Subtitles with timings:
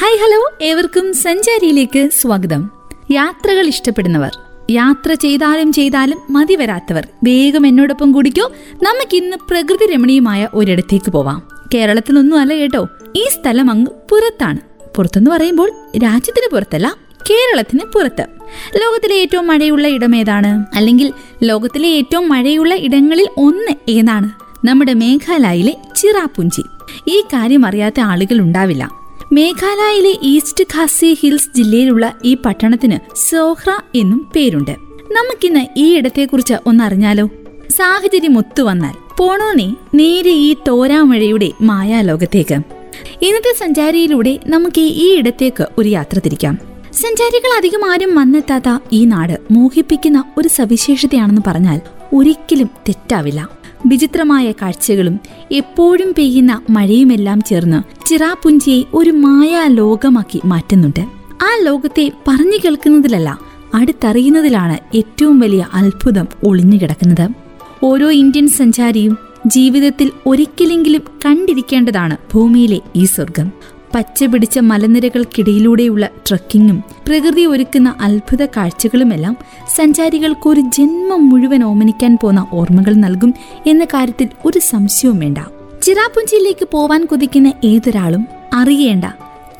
[0.00, 0.50] Hi hello.
[0.62, 2.70] ഏവർക്കും സഞ്ചാരിയിലേക്ക് സ്വാഗതം.
[3.10, 4.38] യാത്രകൾ ഇഷ്ടപ്പെടുന്നവർ
[4.70, 8.52] യാത്ര ചെയ്താലും ചെയ്താലും മതി വരാത്തവർ വേഗം എന്നോടൊപ്പം കൂടിക്കോ.
[8.82, 11.48] നമുക്ക് ഇന്ന് പ്രകൃതി രമണീയമായ ഒരിടത്തേക്ക് പോവാം.
[11.74, 14.58] കേരളത്തിൽ നിന്നും അല്ല കേട്ടോ ഈ സ്ഥലം അങ്ങ് പുറത്താണ്.
[14.96, 16.96] പുറത്തെന്ന് പറയുമ്പോൾ രാജ്യത്തിന് പുറത്തല്ല
[17.30, 18.26] കേരളത്തിന് പുറത്ത്.
[18.76, 20.76] ലോകത്തിലെ ഏറ്റവും മഴയുള്ള ഇടം ഏതാണ്?
[20.76, 21.12] അല്ലെങ്കിൽ
[21.42, 24.30] ലോകത്തിലെ ഏറ്റവും മഴയുള്ള ഇടങ്ങളിൽ ഒന്ന് ഏതാണ്?
[24.66, 26.62] നമ്മുടെ മേഘാലയയിലെ ചിറാപുഞ്ചി.
[27.08, 28.99] ഈ കാര്യം അറിയാത്ത ആളുകൾ ഉണ്ടാവില്ല.
[29.32, 34.70] മേഘാലയയിലെ ഈസ്റ്റ് ഖാസി ഹിൽസ് ജില്ലയിലുള്ള ഈ പട്ടണത്തിന് സോഹ്ര എന്നും പേരുണ്ട്.
[35.12, 37.26] നമുക്കിന്ന് ഈ ഇടത്തെക്കുറിച്ച് ഒന്നറിഞ്ഞാലോ?
[37.70, 42.54] സാഹചര്യം ഒത്തുവന്നാൽ പോണോനെ നേരെ ഈ തോരാമഴയുടെ മായാലോകത്തേക്ക്.
[43.22, 46.58] ഇന്നത്തെ സഞ്ചാരിയിലൂടെ നമുക്ക് ഈ ഇടത്തേക്ക് ഒരു യാത്ര തിരിക്കാം.
[46.92, 51.80] സഞ്ചാരികൾ അധികം ആരും വന്നെത്താത്ത ഈ നാട് മോഹിപ്പിക്കുന്ന ഒരു സവിശേഷതയാണെന്ന് പറഞ്ഞാൽ
[52.14, 53.59] ഒരിക്കലും തെറ്റാവില്ല.
[53.86, 55.20] വിചിത്രമായ കാഴ്ചകളും
[55.52, 61.00] എപ്പോഴും പെയ്യുന്ന മഴയുമെല്ലാം ചേർന്ന് ചിറാപുഞ്ചിയെ ഒരു മായാ ലോകമാക്കി മാറ്റുന്നുണ്ട്.
[61.42, 63.38] ആ ലോകത്തെ പറഞ്ഞു കേൾക്കുന്നതിലല്ല
[63.74, 67.28] അടുത്തറിയുന്നതിലാണ് ഏറ്റവും വലിയ അത്ഭുതം ഒളിഞ്ഞുകിടക്കുന്നത്
[67.82, 73.52] ഓരോ ഇന്ത്യൻ സഞ്ചാരിയും ജീവിതത്തിൽ ഒരിക്കലെങ്കിലും കണ്ടിരിക്കേണ്ടതാണ് ഭൂമിയിലെ ഈ സ്വർഗം
[73.94, 79.36] പച്ച പിടിച്ച മലനിരകൾക്കിടയിലൂടെയുള്ള ട്രക്കിങ്ങും പ്രകൃതി ഒരുക്കുന്ന അത്ഭുത കാഴ്ചകളുമെല്ലാം
[79.76, 83.34] സഞ്ചാരികൾക്ക് ഒരു ജന്മം മുഴുവൻ ഓമനിക്കാൻ പോന്ന ഓർമ്മകൾ നൽകും
[83.66, 85.38] എന്ന കാര്യത്തിൽ ഒരു സംശയവും വേണ്ട.
[85.82, 89.04] ചിറാപുഞ്ചിയിലേക്ക് പോവാൻ കൊതിക്കുന്ന ഏതൊരാളും അറിയേണ്ട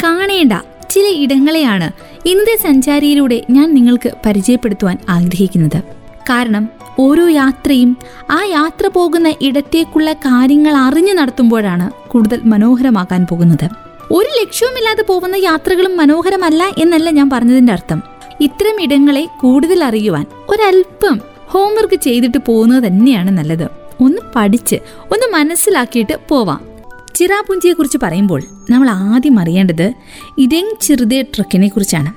[0.05, 0.53] കാണേണ്ട
[0.91, 1.91] ചില ഇടങ്ങളെയാണ്
[2.29, 5.83] ഇന്നത്തെ സഞ്ചാരിയിലൂടെ ഞാൻ നിങ്ങൾക്ക് പരിചയപ്പെടുത്തുവാൻ ആഗ്രഹിക്കുന്നത്.
[6.31, 7.97] കാരണം ഓരോ യാത്രയും
[8.31, 13.90] ആ യാത്ര പോകുന്ന ഇടത്തേക്കുള്ള കാര്യങ്ങൾ അറിഞ്ഞു നടത്തുമ്പോഴാണ് കൂടുതൽ മനോഹരമാകാൻ പോകുന്നത്.
[14.13, 18.03] ഒരു ലക്ഷ്യവുമില്ലാതെ പോകുന്ന യാത്രകളും മനോഹരമല്ല എന്നല്ല ഞാൻ പറഞ്ഞതിന്റെ അർത്ഥം.
[18.41, 23.65] ഇത്തരം ഇടങ്ങളെ കൂടുതൽ അറിയുവാൻ ഒരല്പം ഹോംവർക്ക് ചെയ്തിട്ട് പോകുന്നത് തന്നെയാണ് നല്ലത്.
[24.01, 26.69] ഒന്ന് പഠിച്ച് ഒന്ന് മനസ്സിലാക്കിയിട്ട് പോവാം.
[27.15, 29.93] ചിറാപുഞ്ചിയെ കുറിച്ച് പറയുമ്പോൾ നമ്മൾ ആദ്യം അറിയേണ്ടത്
[30.39, 32.13] ഇരങ് ചിറുതെ ട്രക്കിനെ കുറിച്ചാണ്.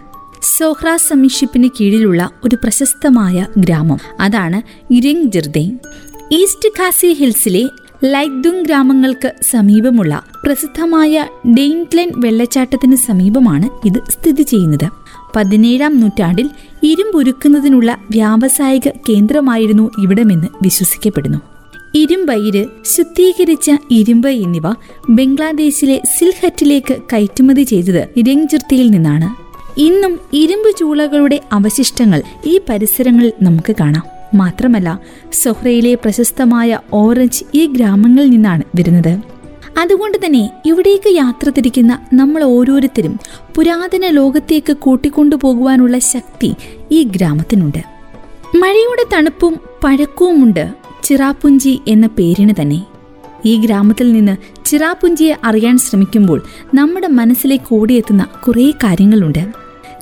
[0.57, 3.99] സോഹ്ര സമീഷിപ്പിന് കീഴിലുള്ള ഒരു പ്രശസ്തമായ ഗ്രാമം.
[4.19, 4.61] അതാണ്
[4.93, 5.71] ഇരങ് ജിർദെ
[6.31, 7.69] ഈസ്റ്റ് ഖാസി ഹിൽസിലെ
[8.05, 14.91] ലൈഗ്ദുങ് ഗ്രാമങ്ങൾക്ക് സമീപമുള്ള പ്രസിദ്ധമായ ഡെയിൻലൻ വെള്ളച്ചാട്ടത്തിന് സമീപമാണ് ഇത് സ്ഥിതി ചെയ്യുന്നത്.
[15.35, 16.49] പതിനേഴാം നൂറ്റാണ്ടിൽ
[16.83, 21.37] ഇരുമ്പുരുക്കുന്നതിനുള്ള വ്യാവസായിക കേന്ദ്രമായിരുന്നു ഇവിടമെന്ന് വിശ്വസിക്കപ്പെടുന്നു.
[21.95, 24.69] ഇരുമ്പയിര് ശുദ്ധീകരിച്ച ഇരുമ്പ് എന്നിവ
[25.09, 29.29] ബംഗ്ലാദേശിലെ സിൽഹറ്റിലേക്ക് കയറ്റുമതി ചെയ്തത് രംജിർത്തിയിൽ നിന്നാണ്.
[29.79, 34.12] ഇന്നും ഇരുമ്പ് ചൂളകളുടെ അവശിഷ്ടങ്ങൾ ഈ പരിസരങ്ങളിൽ നമുക്ക് കാണാം.
[34.33, 34.99] മാത്രമല്ല
[35.33, 39.33] സൊഹ്രയിലെ പ്രശസ്തമായ ഓറഞ്ച് ഈ ഗ്രാമങ്ങളിൽ നിന്നാണ് വരുന്നത്.
[39.79, 43.19] അതുകൊണ്ട് തന്നെ ഇവിടേക്ക് യാത്ര തിരിക്കുന്ന നമ്മൾ ഓരോരുത്തരും
[43.55, 46.53] പുരാതന ലോകത്തേക്ക് കൂട്ടിക്കൊണ്ടുപോകുവാനുള്ള ശക്തി
[46.91, 47.77] ഈ ഗ്രാമത്തിനുണ്ട്.
[48.57, 50.73] മഴയുടെ തണുപ്പും പഴക്കവുമുണ്ട്
[51.03, 52.85] ചിറാപുഞ്ചി എന്ന പേരിന് തന്നെ.
[53.45, 56.41] ഈ ഗ്രാമത്തിൽ നിന്ന് ചിറാപുഞ്ചിയെ അറിയാൻ ശ്രമിക്കുമ്പോൾ
[56.73, 59.53] നമ്മുടെ മനസ്സിലേക്ക് ഓടിയെത്തുന്ന കുറേ കാര്യങ്ങളുണ്ട്.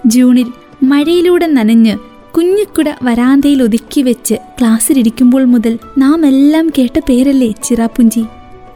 [0.05, 0.45] ജൂണിൽ
[0.83, 1.97] മഴയിലൂടെ നനഞ്ഞ്
[2.37, 8.23] കുഞ്ഞിക്കുട വരാന്തയിൽ ഒതുക്കി വെച്ച് ക്ലാസ്സിലിരിക്കുമ്പോൾ മുതൽ നാം എല്ലാം കേട്ട പേരല്ലേ ചിറാപ്പുഞ്ചി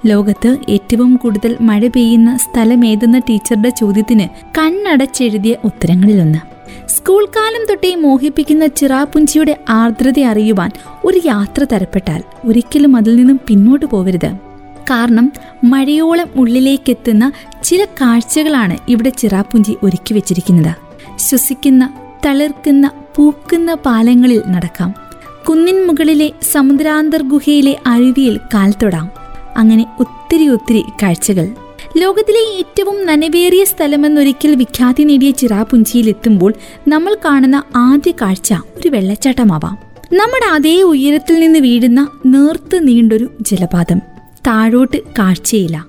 [0.05, 4.27] ലോകത്ത് ഏറ്റവും കൂടുതൽ മഴ പെയ്യുന്ന സ്ഥലമേതെന്ന ടീച്ചറുടെ ചോദ്യത്തിന്
[4.57, 6.39] കണ്ണടച്ചെഴുതിയ ഉത്തരങ്ങളിലൊന്ന്.
[6.87, 10.71] സ്കൂൾ കാലം തൊട്ടേ മോഹിപ്പിക്കുന്ന ചിറാപ്പുഞ്ചിയുടെ ആർദ്രത അറിയുവാൻ
[11.05, 14.31] ഒരു യാത്ര തരപ്പെട്ടാൽ ഒരിക്കലും അതിൽ നിന്നും പിന്നോട്ട് പോവരുത്.
[14.91, 15.31] കാരണം
[15.63, 17.31] മഴയോളം ഉള്ളിലേക്കെത്തുന്ന
[17.63, 20.73] ചില കാഴ്ചകളാണ് ഇവിടെ ചിറാപ്പുഞ്ചി ഒരുക്കി വെച്ചിരിക്കുന്നത്.
[21.17, 21.93] ശ്വസിക്കുന്ന
[22.25, 24.93] തളിർക്കുന്ന പൂക്കുന്ന പാലങ്ങളിൽ നടക്കാം.
[25.49, 29.11] കുന്നിൻ മുകളിലെ സമുദ്രാന്തർ ഗുഹയിലെ അരുവിയിൽ കാൽ തൊടാം.
[29.57, 31.47] അങ്ങനെ ഒത്തിരി ഒത്തിരി കാഴ്ചകൾ.
[31.97, 36.53] ലോകത്തിലെ ഏറ്റവും നനവേറിയ സ്ഥലമെന്നൊരിക്കൽ വിഖ്യാതി നേടിയ ചിറാപുഞ്ചിയിൽ എത്തുമ്പോൾ
[36.87, 39.77] നമ്മൾ കാണുന്ന ആദ്യ കാഴ്ച ഒരു വെള്ളച്ചാട്ടമാവാം.
[40.13, 43.97] നമ്മുടെ അതേ ഉയരത്തിൽ നിന്ന് വീഴുന്ന നേർത്ത് നീണ്ടൊരു ജലപാതം.
[44.47, 45.85] താഴോട്ട് കാഴ്ചയില്ല.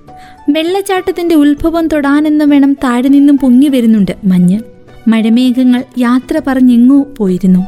[0.49, 4.59] വെള്ളച്ചാട്ടത്തിന്റെ ഉത്ഭവം തൊടാനെന്ന് വേണം താഴെ നിന്നും പൊങ്ങി വരുന്നുണ്ട് മഞ്ഞ്.
[5.07, 7.59] മഴമേഘങ്ങൾ യാത്ര പറഞ്ഞെങ്ങോ പോയിരുന്നു.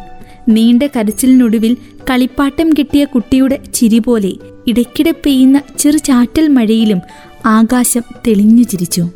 [0.50, 1.78] നീണ്ട കരച്ചിലിനൊടുവിൽ
[2.10, 4.34] കളിപ്പാട്ടം കിട്ടിയ കുട്ടിയുടെ ചിരി പോലെ
[4.68, 7.00] ഇടയ്ക്കിടെ പെയ്യുന്ന ചെറു ചാറ്റൽ മഴയിലും
[7.46, 9.10] ആകാശം തെളിഞ്ഞു ചിരിച്ചു.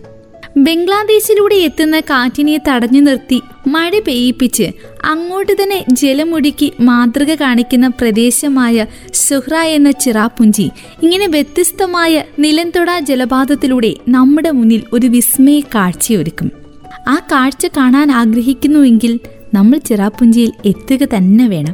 [0.58, 4.72] ബംഗ്ലാദേശിലൂടെ എത്തുന്ന കാറ്റിനെ തടഞ്ഞു നിർത്തി മഴ പെയ്യിപ്പിച്ച്
[5.06, 10.70] അങ്ങോട്ട് തന്നെ ജലമൊഴുക്കി മാതൃക കാണിക്കുന്ന പ്രദേശമായ സുഹ്ര എന്ന ചിറാപുഞ്ചി
[11.04, 16.63] ഇങ്ങനെ വ്യത്യസ്തമായ നിലംതൊട ജലപാതത്തിലൂടെ നമ്മുടെ മുന്നിൽ ഒരു വിസ്മയ കാഴ്ചയൊരുക്കും.
[17.08, 19.20] ആ കാഴ്ച കാണാൻ ആഗ്രഹിക്കുന്നുവെങ്കിൽ
[19.54, 21.74] നമ്മൾ ചിറാപ്പുഞ്ചിയിൽ എത്തുക തന്നെ വേണം.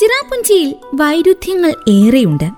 [0.00, 2.50] ചിറാപുഞ്ചിയിൽ വൈരുദ്ധ്യങ്ങൾ ഏറെയുണ്ട്.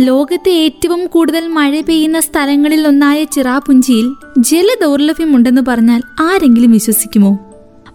[0.00, 7.38] ലോകത്തെ ഏറ്റവും കൂടുതൽ മഴ പെയ്യുന്ന സ്ഥലങ്ങളിൽ ഒന്നായ ചിറാപുഞ്ചിയിൽ ജലദൗർലഭ്യമുണ്ടെന്ന് പറഞ്ഞാൽ ആരെങ്കിലും വിശ്വസിക്കുമോ?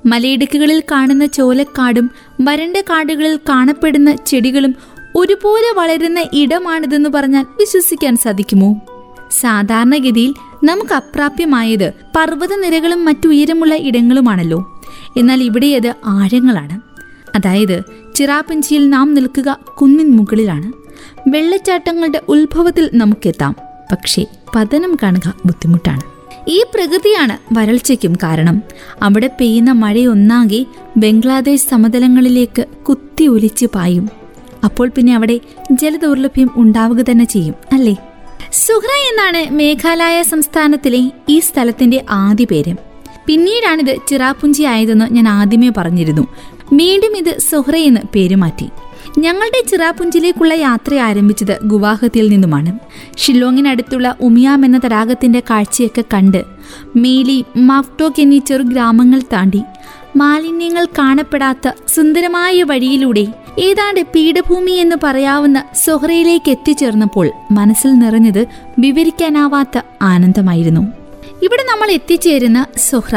[0.05, 2.11] മലയിടുക്കുകളിൽ കാണുന്ന ചോലക്കാടും
[2.41, 4.75] വരണ്ട കാടുകളിൽ കാണപ്പെടുന്ന ചെടികളും
[5.15, 8.81] ഒരുപോലെ വളരുന്ന ഇടമാണിതെന്ന് പറഞ്ഞാൽ വിശ്വസിക്കാൻ സാധിക്കുമോ?
[9.31, 10.33] സാധാരണഗതിയിൽ
[10.63, 14.81] നമുക്ക് അപ്രാപ്യമായത് പർവതനിരകളും മറ്റു ഉയരമുള്ള ഇടങ്ങളുമാണല്ലോ.
[15.17, 16.81] എന്നാൽ ഇവിടെ അത് ആഴങ്ങളാണ്.
[17.35, 17.83] അതായത്
[18.15, 20.71] ചിറാപ്പഞ്ചിയിൽ നാം നിൽക്കുക കുന്നിൻ മുകളിലാണ്.
[21.29, 23.55] വെള്ളച്ചാട്ടങ്ങളുടെ ഉത്ഭവത്തിൽ നമുക്കെത്താം.
[23.91, 24.25] പക്ഷേ
[24.55, 26.01] പതനം കാണുക ബുദ്ധിമുട്ടാണ്.
[26.47, 28.61] ഈ പ്രകൃതിയാണ് വരൾച്ചയ്ക്കും കാരണം.
[29.01, 30.65] അവിടെ പെയ്യുന്ന മഴയൊന്നാകെ
[30.97, 34.09] ബംഗ്ലാദേശ് സമതലങ്ങളിലേക്ക് കുത്തി ഒലിച്ച് പായും.
[34.63, 35.39] അപ്പോൾ പിന്നെ അവിടെ
[35.71, 37.95] ജലദൗർലഭ്യം ഉണ്ടാവുക തന്നെ ചെയ്യും അല്ലേ?
[38.51, 42.75] സുഹ്ര എന്നാണ് മേഘാലയ സംസ്ഥാനത്തിലെ ഈ സ്ഥലത്തിന്റെ ആദ്യ പേര്.
[43.27, 46.27] പിന്നീടാണിത് ചിറാപുഞ്ചി ആയതെന്ന് ഞാൻ ആദ്യമേ പറഞ്ഞിരുന്നു.
[46.73, 48.69] വീണ്ടും ഇത് സുഹ്ര എന്ന് പേരുമാറ്റി
[49.19, 52.79] ഞങ്ങളുടെ ചിറാപുഞ്ചിലേക്കുള്ള യാത്ര ആരംഭിച്ചത് ഗുവാഹത്തിയിൽ നിന്നുമാണ്.
[53.17, 56.45] ഷില്ലോങ്ങിനടുത്തുള്ള ഉമിയാം എന്ന തടാകത്തിന്റെ കാഴ്ചയൊക്കെ കണ്ട്
[56.95, 59.61] മേലി മാഫ്ടോക്ക് എന്നീ ചെറു ഗ്രാമങ്ങൾ താണ്ടി
[60.15, 63.27] മാലിന്യങ്ങൾ കാണപ്പെടാത്ത സുന്ദരമായ വഴിയിലൂടെ
[63.59, 68.45] ഏതാണ്ട് പീഠഭൂമി എന്ന് പറയാവുന്ന സൊഹ്റയിലേക്ക് എത്തിച്ചേർന്നപ്പോൾ മനസ്സിൽ നിറഞ്ഞത്
[68.79, 70.81] വിവരിക്കാനാവാത്ത ആനന്ദമായിരുന്നു.
[71.43, 73.15] ഇവിടെ നമ്മൾ എത്തിച്ചേരുന്ന സൊഹ്റ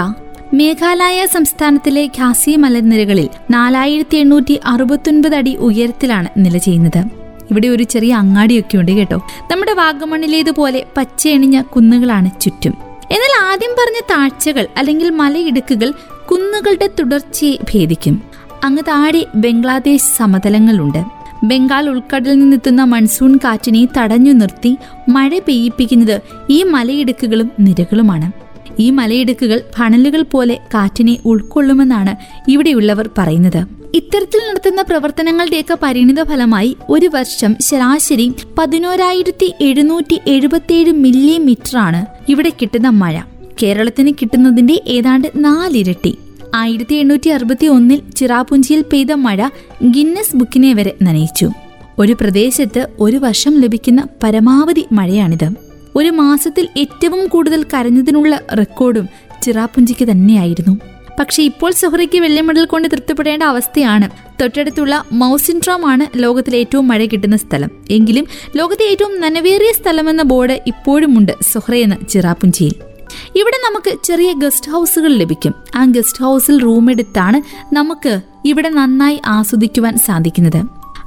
[0.55, 7.05] മേഘാലയ സംസ്ഥാനത്തിലെ ഖാസി മലനിരകളിൽ നാലായിരത്തി എണ്ണൂറ്റി അറുപത്തൊൻപത് അടി ഉയരത്തിലാണ് നില ചെയ്യുന്നത്.
[7.51, 9.17] ഇവിടെ ഒരു ചെറിയ അങ്ങാടിയൊക്കെ ഉണ്ട് കേട്ടോ.
[9.51, 12.75] നമ്മുടെ വാഗമണ്ണിലേതുപോലെ പച്ചയണിഞ്ഞ കുന്നുകളാണ് ചുറ്റും.
[13.11, 15.93] എന്നാൽ ആദ്യം പറഞ്ഞ താഴ്ചകൾ അല്ലെങ്കിൽ മലയിടുക്കുകൾ
[16.31, 18.30] കുന്നുകളുടെ തുടർച്ചയെ ഭേദിക്കും.
[18.65, 21.05] അങ്ങ് താഴെ ബംഗ്ലാദേശ് സമതലങ്ങളുണ്ട്.
[21.45, 24.77] ബംഗാൾ ഉൾക്കടലിൽ നിന്നെത്തുന്ന മൺസൂൺ കാറ്റിനെ തടഞ്ഞു നിർത്തി
[25.09, 26.21] മഴ പെയ്യിപ്പിക്കുന്നത്
[26.51, 28.33] ഈ മലയിടുക്കുകളും നിരകളുമാണ്.
[28.79, 32.17] ഈ മലയിടുക്കുകൾ ഫണലുകൾ പോലെ കാറ്റിനെ ഉൾക്കൊള്ളുമെന്നാണ്
[32.51, 33.67] ഇവിടെയുള്ളവർ പറയുന്നത്.
[33.95, 43.21] ഇത്തരത്തിൽ നടത്തുന്ന പ്രവർത്തനങ്ങളുടെയൊക്കെ പരിണിത ഫലമായി ഒരു വർഷം ശരാശരി പതിനോരായിരത്തി എഴുന്നൂറ്റി എഴുപത്തിയേഴ് മില്ലിമീറ്ററാണ് ഇവിടെ കിട്ടുന്ന മഴ.
[43.63, 46.19] കേരളത്തിന് കിട്ടുന്നതിന്റെ ഏതാണ്ട് നാലിരട്ടി.
[46.55, 49.49] ആയിരത്തി എണ്ണൂറ്റി അറുപത്തി ഒന്നിൽ ചിറാപുഞ്ചിയിൽ പെയ്ത മഴ
[49.85, 51.51] ഗിന്നസ് ബുക്കിനെ വരെ നനയിച്ചു.
[51.99, 55.51] ഒരു പ്രദേശത്ത് ഒരു വർഷം ലഭിക്കുന്ന പരമാവധി മഴയാണിത്.
[55.97, 59.09] ഒരു മാസത്തിൽ ഏറ്റവും കൂടുതൽ കരഞ്ഞതിനുള്ള റെക്കോർഡും
[59.43, 60.81] ചിറാപുഞ്ചിക്ക് തന്നെയായിരുന്നു.
[61.21, 64.11] പക്ഷേ ഇപ്പോൾ സുഹറയ്ക്ക് വെള്ളി മെഡൽ കൊണ്ട് തൃപ്തിപ്പെടേണ്ട അവസ്ഥയാണ്.
[64.41, 67.71] തൊട്ടടുത്തുള്ള മൗസിൻട്രോം ആണ് ലോകത്തിലെ ഏറ്റവും മഴ കിട്ടുന്ന സ്ഥലം.
[67.91, 68.27] എങ്കിലും
[68.57, 72.90] ലോകത്തെ ഏറ്റവും നനവേറിയ സ്ഥലമെന്ന ബോർഡ് ഇപ്പോഴുമുണ്ട് സുഹറയെന്ന ചിറാപുഞ്ചിയിൽ.
[73.37, 75.55] ഇവിടെ നമുക്ക് ചെറിയ ഗസ്റ്റ് ഹൗസുകൾ ലഭിക്കും.
[75.77, 77.43] ആ ഗസ്റ്റ് ഹൗസിൽ റൂം എടുത്താണ്
[77.75, 80.63] നമുക്ക് ഇവിടെ നന്നായി ആസ്വദിക്കുവാൻ സാധിക്കുന്നത്.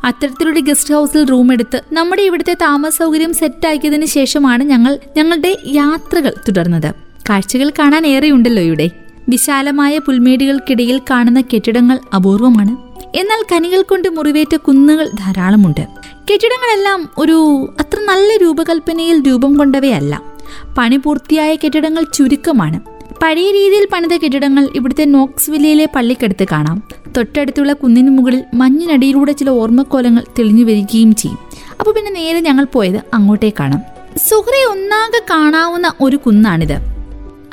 [0.06, 6.94] അത്തരത്തിലൊരു ഗസ്റ്റ് ഹൗസിൽ റൂം എടുത്ത് നമ്മുടെ ഇവിടുത്തെ താമസ സൗകര്യം സെറ്റാക്കിയതിനു ശേഷമാണ് ഞങ്ങൾ ഞങ്ങളുടെ യാത്രകൾ തുടർന്നത്.
[7.30, 8.90] കാഴ്ചകൾ കാണാൻ ഏറെയുണ്ടല്ലോ ഇവിടെ.
[9.30, 12.78] വിശാലമായ പുൽമേടുകൾക്കിടയിൽ കാണുന്ന കെട്ടിടങ്ങൾ അപൂർവമാണ്.
[13.16, 15.88] എന്നാൽ കനികൾ കൊണ്ട് മുറിവേറ്റ കുന്നുകൾ ധാരാളമുണ്ട്.
[16.32, 20.33] കെട്ടിടങ്ങളെല്ലാം ഒരു അത്ര നല്ല രൂപകൽപ്പനയിൽ രൂപം കൊണ്ടവയല്ല.
[20.78, 22.80] പണി പൂർത്തിയായ കെട്ടിടങ്ങൾ ചുരുക്കമാണ്.
[23.24, 26.84] പഴയ രീതിയിൽ പണിത കെട്ടിടങ്ങൾ ഇവിടുത്തെ നോക്സ്വില്ലയിലെ പള്ളിക്കടുത്ത് കാണാം.
[27.18, 31.38] തൊട്ടടുത്തുള്ള കുന്നിന് മുകളിൽ മഞ്ഞിനടിയിലൂടെ ചില ഓർമ്മക്കോലങ്ങൾ തെളിഞ്ഞു വരികയും ചെയ്യും.
[31.80, 33.80] അപ്പോൾ പിന്നെ നേരെ ഞങ്ങൾ പോയത് അങ്ങോട്ടേക്കാണ്.
[34.18, 36.78] സുഹ്രെ ഒന്നാകെ കാണാവുന്ന ഒരു കുന്നാണിത്.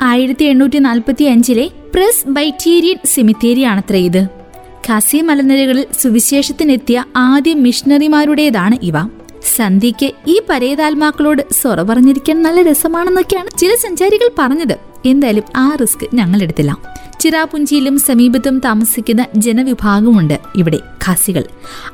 [0.01, 4.27] ആയിരത്തി എണ്ണൂറ്റി നാൽപ്പത്തി അഞ്ചിലെ പ്രസ് ബൈറ്റീരിയൻ സെമിത്തേരിയാണത്ര ഇത്.
[4.87, 8.93] ഖസി മലനിരകളിൽ സുവിശേഷത്തിനെത്തിയ ആദ്യ മിഷണറിമാരുടേതാണ് ഇവ.
[9.45, 14.77] സന്ധ്യയ്ക്ക് ഈ പരേതാത്മാക്കളോട് സൊറ പറഞ്ഞിരിക്കാൻ നല്ല രസമാണെന്നൊക്കെയാണ് ചില സഞ്ചാരികൾ പറഞ്ഞത്.
[15.05, 16.77] എന്തായാലും ആ റിസ്ക് ഞങ്ങൾ എടുത്തില്ല
[17.19, 21.43] ചിറാപുഞ്ചിയിലും സമീപത്തും താമസിക്കുന്ന ജനവിഭാഗമുണ്ട് ഇവിടെ ഖാസികൾ.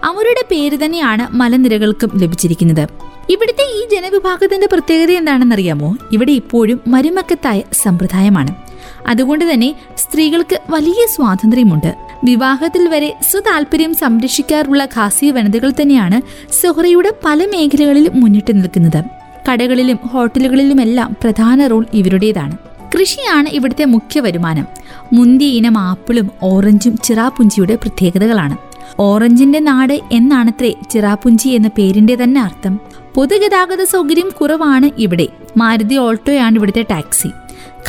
[0.04, 2.90] അവരുടെ പേര് തന്നെയാണ് മലനിരകൾക്കും ലഭിച്ചിരിക്കുന്നത്.
[3.30, 5.98] ഇവിടുത്തെ ഈ ജനവിഭാഗത്തിന്റെ പ്രത്യേകത എന്താണെന്നറിയാമോ?
[6.12, 8.67] ഇവിടെ ഇപ്പോഴും മരുമക്കത്തായ സമ്പ്രദായമാണ്.
[9.08, 11.96] അതുകൊണ്ട് തന്നെ സ്ത്രീകൾക്ക് വലിയ സ്വാതന്ത്ര്യമുണ്ട്.
[12.24, 16.22] വിവാഹത്തിൽ വരെ സ്വതാൽപര്യം സംരക്ഷിക്കാറുള്ള ഖാസി വനിതകൾ തന്നെയാണ്
[16.54, 19.04] സുഹറയുടെ പല മേഖലകളിലും മുന്നിട്ട് നിൽക്കുന്നത്.
[19.52, 22.58] കടകളിലും ഹോട്ടലുകളിലുമെല്ലാം പ്രധാന റോൾ ഇവരുടേതാണ്.
[22.96, 24.68] കൃഷിയാണ് ഇവിടുത്തെ മുഖ്യ വരുമാനം.
[25.14, 28.58] മുന്തിയ ഇനം ആപ്പിളും ഓറഞ്ചും ചിറാപുഞ്ചിയുടെ പ്രത്യേകതകളാണ്.
[29.00, 32.80] ഓറഞ്ചിന്റെ നാട് എന്നാണത്രേ ചിറാപുഞ്ചി എന്ന പേരിന്റെ തന്നെ അർത്ഥം.
[33.16, 35.28] പൊതുഗതാഗത സൗകര്യം കുറവാണ് ഇവിടെ.
[35.58, 37.28] മാരുതി ഓൾട്ടോയാണ് ഇവിടുത്തെ ടാക്സി.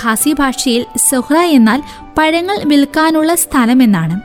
[0.04, 1.82] ഖാസി ഭാഷയിൽ സൊഹ്റ എന്നാൽ
[2.18, 4.20] പഴങ്ങൾ വിൽക്കാനുള്ള സ്ഥലമെന്നാണ്.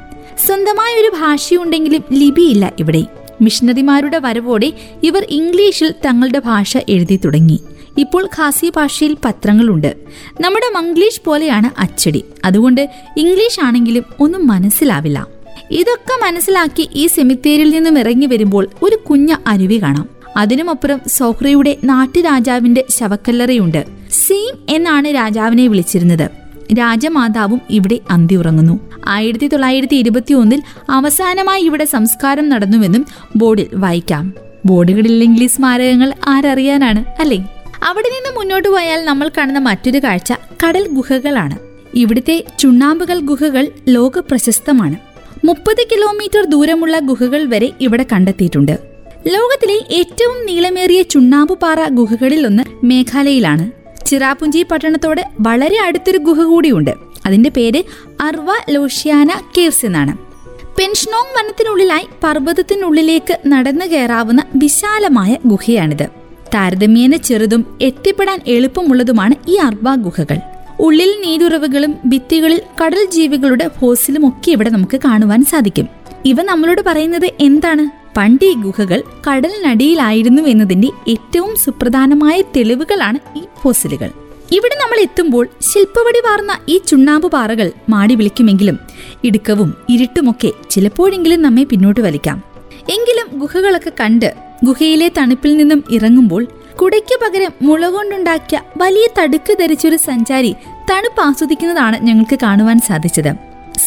[0.48, 3.06] സ്വന്തമായ ഒരു ഭാഷയുണ്ടെങ്കിലും ലിപിയില്ല ഇവിടെ.
[3.42, 7.60] മിഷണറിമാരുടെ വരവോടെ ഇവർ ഇംഗ്ലീഷിൽ തങ്ങളുടെ ഭാഷ എഴുതി തുടങ്ങി.
[7.98, 9.96] ഇപ്പോൾ ഖാസി ഭാഷയിൽ പത്രങ്ങളുണ്ട്.
[10.42, 12.24] നമ്മുടെ മംഗ്ലീഷ് പോലെയാണ് അച്ചടി.
[12.46, 15.28] അതുകൊണ്ട് ഇംഗ്ലീഷ് ആണെങ്കിലും ഒന്നും മനസ്സിലാവില്ല.
[15.72, 20.10] ഇതൊക്കെ മനസ്സിലാക്കി ഈ സെമിത്തേരിൽ നിന്നും ഇറങ്ങി വരുമ്പോൾ ഒരു കുഞ്ഞ അരുവി കാണാം.
[20.38, 24.03] അതിനുമപ്പുറം സോഹ്രയുടെ നാട്ടുരാജാവിന്റെ ശവക്കല്ലറയുണ്ട്.
[24.14, 26.30] സീം എന്നാണ് രാജാവിനെ വിളിച്ചിരുന്നത്.
[26.74, 33.06] രാജമാതാവും ഇവിടെ അന്തി ഉറങ്ങുന്നു ആയിരത്തി തൊള്ളായിരത്തി ഇരുപത്തി ഒന്നിൽ അവസാനമായി ഇവിടെ സംസ്കാരം നടന്നുവെന്നും
[33.36, 34.34] ബോർഡിൽ വായിക്കാം.
[34.66, 37.38] ബോർഡുകളില്ലെങ്കിൽ സ്മാരകങ്ങൾ ആരറിയാനാണ് അല്ലേ?
[37.84, 41.58] അവിടെ നിന്ന് മുന്നോട്ട് പോയാൽ നമ്മൾ കാണുന്ന മറ്റൊരു കാഴ്ച കടൽ ഗുഹകളാണ്.
[41.94, 44.96] ഇവിടുത്തെ ചുണ്ണാമ്പുകൾ ഗുഹകൾ ലോക പ്രശസ്തമാണ്
[45.46, 48.80] മുപ്പത് കിലോമീറ്റർ ദൂരമുള്ള ഗുഹകൾ വരെ ഇവിടെ കണ്ടെത്തിയിട്ടുണ്ട്.
[49.28, 53.83] ലോകത്തിലെ ഏറ്റവും നീളമേറിയ ചുണ്ണാമ്പുപാറ ഗുഹകളിൽ ഒന്ന് മേഘാലയയിലാണ്.
[54.06, 56.92] ചിറാപുഞ്ചി പട്ടണത്തോട് വളരെ അടുത്തൊരു ഗുഹ കൂടിയുണ്ട്.
[57.26, 57.84] അതിന്റെ പേര്
[58.22, 60.18] അർവ ലോഷ്യാന കേവ്സ് എന്നാണ്.
[60.80, 66.08] പെൻഷനോങ് വനത്തിനുള്ളിലായി പർവതത്തിനുള്ളിലേക്ക് നടന്നു കയറാവുന്ന വിശാലമായ ഗുഹയാണിത്.
[66.54, 70.38] താരതമ്യേന ചെറുതും എത്തിപ്പെടാൻ എളുപ്പമുള്ളതുമാണ് ഈ അർവ ഗുഹകൾ.
[70.80, 75.88] ഉള്ളിൽ നീരുറവുകളും ഭിത്തികളിൽ കടൽ ജീവികളുടെ ഫോസിലും ഒക്കെ ഇവിടെ നമുക്ക് കാണുവാൻ സാധിക്കും.
[76.26, 78.03] ഇവ നമ്മളോട് പറയുന്നത് എന്താണ്?
[78.18, 84.10] പണ്ട് ഈ ഗുഹകൾ കടലിനടിയിലായിരുന്നു എന്നതിന്റെ ഏറ്റവും സുപ്രധാനമായ തെളിവുകളാണ് ഈ ഫോസിലുകൾ.
[84.58, 88.80] ഇവിടെ നമ്മൾ എത്തുമ്പോൾ ശില്പവടി വാർന്ന ഈ ചുണ്ണാമ്പ് പാറകൾ മാടി വിളിക്കുമെങ്കിലും
[89.24, 92.38] ഇടുക്കവും ഇരുട്ടുമൊക്കെ ചിലപ്പോഴെങ്കിലും നമ്മെ പിന്നോട്ട് വലിക്കാം.
[92.96, 94.30] എങ്കിലും ഗുഹകളൊക്കെ കണ്ട്
[94.64, 96.44] ഗുഹയിലെ തണുപ്പിൽ നിന്നും ഇറങ്ങുമ്പോൾ
[96.80, 100.52] കുടയ്ക്ക് പകരം മുള കൊണ്ടുണ്ടാക്കിയ വലിയ തടുക്ക് ധരിച്ചൊരു സഞ്ചാരി
[100.90, 103.32] തണുപ്പ് ആസ്വദിക്കുന്നതാണ് ഞങ്ങൾക്ക് കാണുവാൻ സാധിച്ചത്.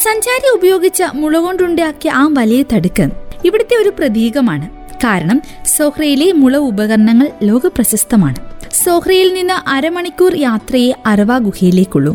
[0.03, 3.07] സഞ്ചാരി ഉപയോഗിച്ച മുള കൊണ്ടുണ്ടാക്കിയ ആ വലിയ തടുക്ക്
[3.47, 4.69] ഇവിടുത്തെ ഒരു പ്രതീകമാണ്.
[5.03, 5.41] കാരണം
[5.77, 8.39] സോഹ്രയിലെ മുള ഉപകരണങ്ങൾ ലോക പ്രശസ്തമാണ്
[8.83, 12.13] സോഹ്രയിൽ നിന്ന് അരമണിക്കൂർ യാത്രയെ അരവ ഗുഹയിലേക്കുള്ളൂ.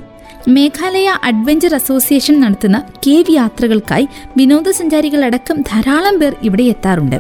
[0.49, 7.17] മേഘാലയ അഡ്വഞ്ചർ അസോസിയേഷൻ നടത്തുന്ന കേവ് യാത്രകൾക്കായി വിനോദസഞ്ചാരികളടക്കം ധാരാളം പേർ ഇവിടെ എത്താറുണ്ട്.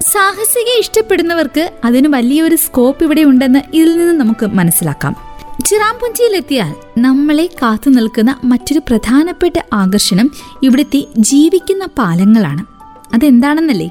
[0.00, 5.16] സാഹസിക ഇഷ്ടപ്പെടുന്നവർക്ക് അതിന് വലിയൊരു സ്കോപ്പ് ഇവിടെ ഉണ്ടെന്ന് ഇതിൽ നിന്ന് നമുക്ക് മനസ്സിലാക്കാം.
[5.64, 10.30] ചിറാമ്പുഞ്ചിയിലെത്തിയാൽ നമ്മളെ കാത്തു നിൽക്കുന്ന മറ്റൊരു പ്രധാനപ്പെട്ട ആകർഷണം
[10.62, 12.73] ഇവിടുത്തെ ജീവിക്കുന്ന പാലങ്ങളാണ്.
[13.14, 13.90] അതെന്താണെന്നല്ലേ?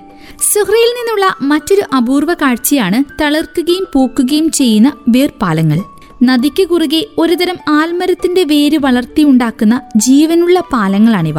[0.53, 5.79] സുഹ്രയിൽ നിന്നുള്ള മറ്റൊരു അപൂർവ കാഴ്ചയാണ് തളിർക്കുകയും പൂക്കുകയും ചെയ്യുന്ന വേർപാലങ്ങൾ.
[6.23, 11.35] നദിക്ക് കുറുകെ ഒരുതരം ആൽമരത്തിന്റെ വേര് വളർത്തിയുണ്ടാക്കുന്ന ജീവനുള്ള പാലങ്ങളാണിവ.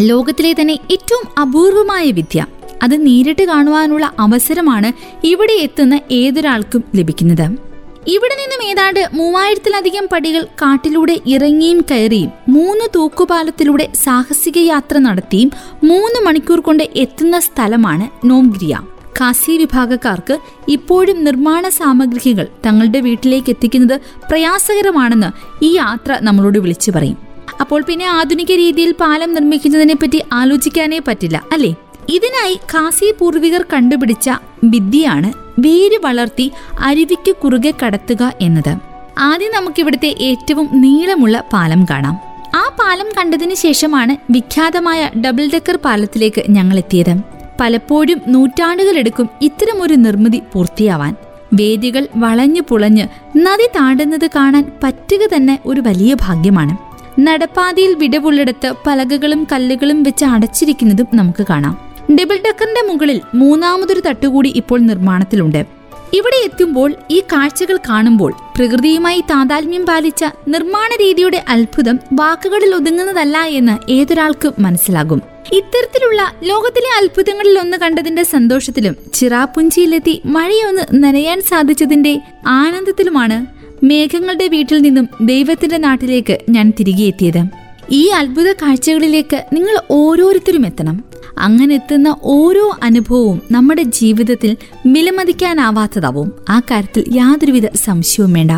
[0.00, 2.46] ലോകത്തിലെ തന്നെ ഏറ്റവും അപൂർവമായ വിദ്യ.
[2.82, 4.92] അത് നേരിട്ട് കാണുവാനുള്ള അവസരമാണ്
[5.26, 7.65] ഇവിടെ എത്തുന്ന ഏതൊരാൾക്കും ലഭിക്കുന്നത്.
[8.12, 15.50] ഇവിടെ നിന്നും ഏതാണ്ട് മൂവായിരത്തിലധികം പടികൾ കാട്ടിലൂടെ ഇറങ്ങിയും കയറിയും മൂന്ന് തൂക്കുപാലത്തിലൂടെ സാഹസിക യാത്ര നടത്തിയും
[15.84, 18.74] മൂന്ന് മണിക്കൂർ കൊണ്ട് എത്തുന്ന സ്ഥലമാണ് നോംഗ്രിയ.
[19.18, 20.34] കാസി വിഭാഗക്കാർക്ക്
[20.68, 23.96] ഇപ്പോഴും നിർമ്മാണ സാമഗ്രികൾ തങ്ങളുടെ വീട്ടിലേക്ക് എത്തിക്കുന്നത്
[24.28, 25.30] പ്രയാസകരമാണെന്ന്
[25.64, 27.18] ഈ യാത്ര നമ്മളോട് വിളിച്ചു പറയും.
[27.60, 31.72] അപ്പോൾ പിന്നെ ആധുനിക രീതിയിൽ പാലം നിർമ്മിക്കുന്നതിനെ പറ്റി ആലോചിക്കാനേ പറ്റില്ല അല്ലേ?
[32.08, 34.28] ഇതിനായി കാസി പൂർവികർ കണ്ടുപിടിച്ച
[34.64, 38.78] വിദ്യയാണ് വേര് വളർത്തി അരുവിക്ക് കുറുകെ കടത്തുക എന്നത്.
[39.18, 42.18] ആദ്യം നമുക്കിവിടുത്തെ ഏറ്റവും നീളമുള്ള പാലം കാണാം.
[42.54, 47.20] ആ പാലം കണ്ടതിന് ശേഷമാണ് വിഖ്യാതമായ ഡബിൾ ഡെക്കർ പാലത്തിലേക്ക് ഞങ്ങൾ എത്തിയത്
[47.60, 51.14] പലപ്പോഴും നൂറ്റാണ്ടുകളെടുക്കും ഇത്തരമൊരു നിർമ്മിതി പൂർത്തിയാവാൻ.
[51.54, 56.76] വേദികൾ വളഞ്ഞു പുളഞ്ഞ് നദി താണ്ടുന്നത് കാണാൻ പറ്റുക തന്നെ ഒരു വലിയ ഭാഗ്യമാണ്.
[57.20, 61.85] നടപ്പാതയിൽ വിടവുള്ളിടത്ത് പലകകളും കല്ലുകളും വെച്ച് അടച്ചിരിക്കുന്നതും നമുക്ക് കാണാം.
[62.10, 65.66] ഡബിൾ ഡക്കറിന്റെ മുകളിൽ മൂന്നാമതൊരു തട്ടുകൂടി ഇപ്പോൾ നിർമ്മാണത്തിലുണ്ട്.
[66.14, 74.54] ഇവിടെ എത്തുമ്പോൾ ഈ കാഴ്ചകൾ കാണുമ്പോൾ പ്രകൃതിയുമായി താതാത്മ്യം പാലിച്ച നിർമ്മാണ രീതിയുടെ അത്ഭുതം വാക്കുകളിൽ ഒതുങ്ങുന്നതല്ല എന്ന് ഏതൊരാൾക്കും
[74.58, 75.22] മനസ്സിലാകും.
[75.52, 83.46] ഇത്തരത്തിലുള്ള ലോകത്തിലെ അത്ഭുതങ്ങളിൽ ഒന്ന് കണ്ടതിന്റെ സന്തോഷത്തിലും ചിറാപുഞ്ചിയിലെത്തി മഴയൊന്ന് നനയാൻ സാധിച്ചതിന്റെ ആനന്ദത്തിലുമാണ്
[83.84, 87.42] മേഘങ്ങളുടെ വീട്ടിൽ നിന്നും ദൈവത്തിന്റെ നാട്ടിലേക്ക് ഞാൻ തിരികെ എത്തിയത്
[87.90, 91.15] ഈ അത്ഭുത കാഴ്ചകളിലേക്ക് നിങ്ങൾ ഓരോരുത്തരും എത്തണം.
[91.38, 94.56] അങ്ങനെ എത്തുന്ന ഓരോ അനുഭവവും നമ്മുടെ ജീവിതത്തിൽ
[94.86, 96.32] വിലമതിക്കാനാവാത്തതാവും.
[96.48, 98.50] ആ കാര്യത്തിൽ യാതൊരുവിധ സംശയവും വേണ്ട.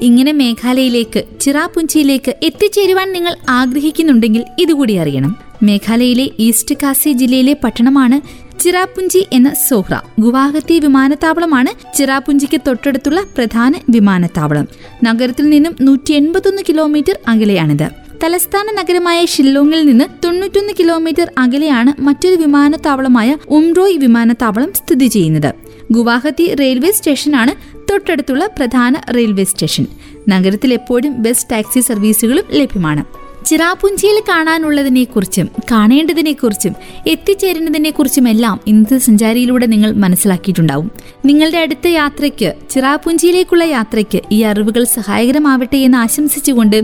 [0.00, 5.36] ഇങ്ങനെ മേഘാലയയിലേക്ക് ചിറാപുഞ്ചിയിലേക്ക് എത്തിച്ചേരുവാൻ നിങ്ങൾ ആഗ്രഹിക്കുന്നുണ്ടെങ്കിൽ ഇതുകൂടി അറിയണം.
[5.62, 14.68] മേഘാലയയിലെ ഈസ്റ്റ് കാസി ജില്ലയിലെ പട്ടണമാണ് ചിറാപുഞ്ചി എന്ന സോഹ്ര ഗുവാഹത്തി വിമാനത്താവളമാണ് ചിറാപുഞ്ചിക്ക് തൊട്ടടുത്തുള്ള പ്രധാന വിമാനത്താവളം.
[15.04, 18.07] നഗരത്തിൽ നിന്നും നൂറ്റി എൺപത്തൊന്ന് കിലോമീറ്റർ അകലെയാണിത്.
[18.24, 25.54] തലസ്ഥാന നഗരമായ ഷില്ലോങ്ങിൽ നിന്ന് തൊണ്ണൂറ്റൊന്ന് കിലോമീറ്റർ അകലെയാണ് മറ്റൊരു വിമാനത്താവളമായ ഉംറോയ് വിമാനത്താവളം സ്ഥിതി ചെയ്യുന്നത്.
[25.92, 29.86] ഗുവാഹത്തി റെയിൽവേ സ്റ്റേഷനാണ് തൊട്ടടുത്തുള്ള പ്രധാന റെയിൽവേ സ്റ്റേഷൻ.
[30.28, 33.17] നഗരത്തിൽ എപ്പോഴും ബസ് ടാക്സി സർവീസുകളും ലഭ്യമാണ്.
[33.48, 36.74] ചിറാപുഞ്ചിയിൽ കാണാനുള്ളതിനെക്കുറിച്ചും കാണേണ്ടതിനെക്കുറിച്ചും
[37.06, 40.90] എത്തിച്ചേരേണ്ടതിനെക്കുറിച്ചുമെല്ലാം ഇന്നത്തെ സഞ്ചാരിയിലൂടെ നിങ്ങൾ മനസ്സിലാക്കിയിട്ടുണ്ടാവും.
[41.24, 46.76] നിങ്ങളുടെ അടുത്ത യാത്രയ്ക്ക് ചിറാപുഞ്ചിയിലേക്കുള്ള യാത്രയ്ക്ക് ഈ അറിവുകൾ സഹായകരമാവട്ടെ എന്ന് ആശംസിച്ചുകൊണ്ട്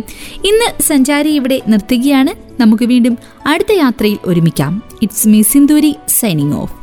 [0.44, 2.62] ഇന്ന് സഞ്ചാരി ഇവിടെ നിർത്തുകയാണ്.
[2.62, 4.82] നമുക്ക് വീണ്ടും അടുത്ത യാത്രയിൽ ഒരുമിക്കാം.
[5.02, 6.74] It's me Sinduri signing off